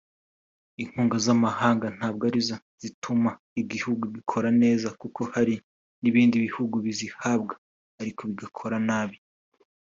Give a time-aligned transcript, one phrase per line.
[0.81, 3.29] inkunga z’amahanga ntabwo arizo zituma
[3.61, 5.55] igihugu gikora neza kuko hari
[6.01, 7.53] n’ibindi bihugu bizihabwa
[8.01, 9.17] ariko bigakora nabi